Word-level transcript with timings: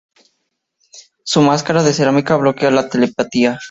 Su 1.23 1.43
máscara 1.43 1.83
de 1.83 1.93
cerámica 1.93 2.35
bloquea 2.35 2.71
la 2.71 2.89
telepatía. 2.89 3.59